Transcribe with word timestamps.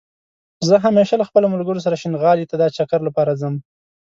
زه 0.67 0.75
همېشه 0.85 1.15
له 1.17 1.25
خپلو 1.29 1.47
ملګرو 1.53 1.83
سره 1.85 1.99
شينغالى 2.01 2.45
ته 2.51 2.55
دا 2.61 2.67
چکر 2.77 2.99
لپاره 3.07 3.31
ځم 3.41 3.55